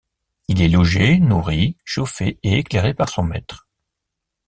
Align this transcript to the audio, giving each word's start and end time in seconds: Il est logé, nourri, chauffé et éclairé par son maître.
Il 0.47 0.63
est 0.63 0.67
logé, 0.67 1.19
nourri, 1.19 1.77
chauffé 1.85 2.39
et 2.41 2.57
éclairé 2.57 2.95
par 2.95 3.07
son 3.09 3.21
maître. 3.21 3.67